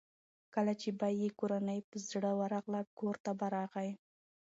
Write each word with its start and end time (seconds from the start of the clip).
کله 0.53 0.73
چې 0.81 0.89
به 0.99 1.07
یې 1.19 1.29
کورنۍ 1.39 1.79
په 1.89 1.97
زړه 2.09 2.31
ورغله 2.39 2.81
کورته 2.99 3.31
به 3.39 3.47
راغی. 3.55 3.91